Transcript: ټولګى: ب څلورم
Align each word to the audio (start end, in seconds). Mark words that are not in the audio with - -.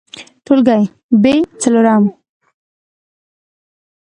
ټولګى: 0.45 0.81
ب 1.21 1.25
څلورم 1.61 2.03